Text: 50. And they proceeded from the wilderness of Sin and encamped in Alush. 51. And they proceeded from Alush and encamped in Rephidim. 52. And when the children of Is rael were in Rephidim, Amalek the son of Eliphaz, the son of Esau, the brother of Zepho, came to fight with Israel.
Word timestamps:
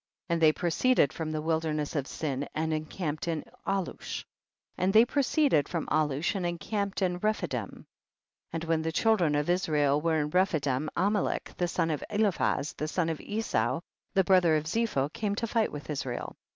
50. 0.29 0.33
And 0.33 0.41
they 0.41 0.51
proceeded 0.51 1.13
from 1.13 1.31
the 1.31 1.43
wilderness 1.43 1.95
of 1.95 2.07
Sin 2.07 2.47
and 2.55 2.73
encamped 2.73 3.27
in 3.27 3.43
Alush. 3.67 4.23
51. 4.77 4.79
And 4.79 4.93
they 4.93 5.05
proceeded 5.05 5.69
from 5.69 5.85
Alush 5.91 6.33
and 6.33 6.43
encamped 6.43 7.03
in 7.03 7.19
Rephidim. 7.19 7.85
52. 8.49 8.49
And 8.53 8.63
when 8.63 8.81
the 8.81 8.91
children 8.91 9.35
of 9.35 9.47
Is 9.47 9.69
rael 9.69 10.01
were 10.01 10.19
in 10.19 10.31
Rephidim, 10.31 10.89
Amalek 10.97 11.51
the 11.55 11.67
son 11.67 11.91
of 11.91 12.03
Eliphaz, 12.09 12.73
the 12.73 12.87
son 12.87 13.09
of 13.09 13.21
Esau, 13.21 13.81
the 14.15 14.23
brother 14.23 14.55
of 14.55 14.63
Zepho, 14.65 15.07
came 15.13 15.35
to 15.35 15.45
fight 15.45 15.71
with 15.71 15.87
Israel. 15.87 16.35